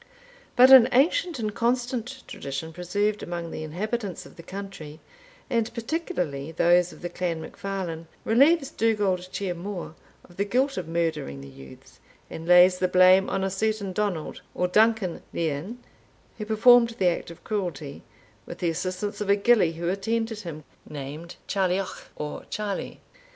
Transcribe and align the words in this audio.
But 0.55 0.71
an 0.71 0.89
ancient 0.93 1.37
and 1.37 1.53
constant 1.53 2.23
tradition, 2.27 2.73
preserved 2.73 3.21
among 3.21 3.51
the 3.51 3.61
inhabitants 3.63 4.25
of 4.25 4.35
the 4.35 4.41
country, 4.41 4.99
and 5.47 5.71
particularly 5.75 6.51
those 6.51 6.91
of 6.91 7.03
the 7.03 7.07
clan 7.09 7.39
MacFarlane, 7.39 8.07
relieves 8.25 8.71
Dugald 8.71 9.19
Ciar 9.31 9.53
Mhor 9.53 9.93
of 10.27 10.37
the 10.37 10.43
guilt 10.43 10.75
of 10.75 10.87
murdering 10.87 11.41
the 11.41 11.47
youths, 11.47 11.99
and 12.31 12.47
lays 12.47 12.79
the 12.79 12.87
blame 12.87 13.29
on 13.29 13.43
a 13.43 13.51
certain 13.51 13.93
Donald 13.93 14.41
or 14.55 14.67
Duncan 14.67 15.21
Lean, 15.35 15.77
who 16.39 16.45
performed 16.47 16.95
the 16.97 17.05
act 17.05 17.29
of 17.29 17.43
cruelty, 17.43 18.01
with 18.47 18.57
the 18.57 18.71
assistance 18.71 19.21
of 19.21 19.29
a 19.29 19.35
gillie 19.37 19.73
who 19.73 19.87
attended 19.87 20.39
him, 20.39 20.63
named 20.89 21.35
Charlioch, 21.47 22.09
or 22.15 22.45
Charlie. 22.49 23.01